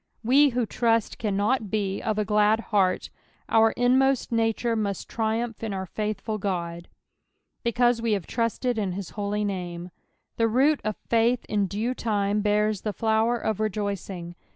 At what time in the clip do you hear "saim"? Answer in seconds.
9.45-9.91